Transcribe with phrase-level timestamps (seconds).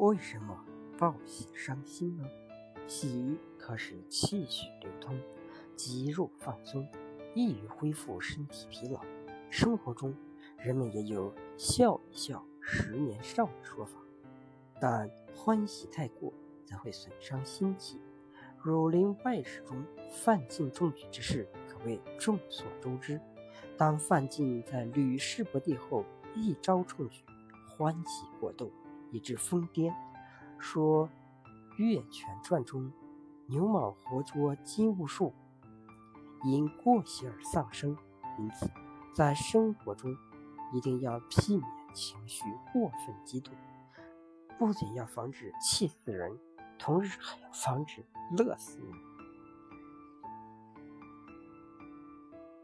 [0.00, 0.58] 为什么
[0.96, 2.24] 报喜伤心呢？
[2.86, 5.14] 喜可使气血流通，
[5.76, 6.88] 肌肉放松，
[7.34, 8.98] 易于恢复身体疲劳。
[9.50, 10.16] 生活中，
[10.56, 14.00] 人们也有“笑一笑，十年少”的说法，
[14.80, 16.32] 但欢喜太过，
[16.64, 17.98] 则会损伤心气。
[18.56, 23.20] 《儒林外史》中范进中举之事，可谓众所周知。
[23.76, 27.22] 当范进在吕氏不第后，一朝中举，
[27.68, 28.72] 欢喜过度。
[29.12, 29.94] 以致疯癫，
[30.58, 31.08] 说
[31.76, 32.92] 《月泉传》中
[33.46, 35.34] 牛蟒活捉金兀术，
[36.44, 37.96] 因过喜而丧生。
[38.38, 38.70] 因此，
[39.14, 40.16] 在生活中
[40.72, 43.52] 一定要避免情绪过分激动，
[44.58, 46.38] 不仅要防止气死人，
[46.78, 48.06] 同时还要防止
[48.38, 49.09] 乐死人。